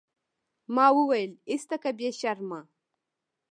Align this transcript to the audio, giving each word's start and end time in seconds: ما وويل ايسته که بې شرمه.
ما 0.75 0.85
وويل 0.97 1.31
ايسته 1.49 1.75
که 1.83 1.89
بې 1.97 2.09
شرمه. 2.19 2.61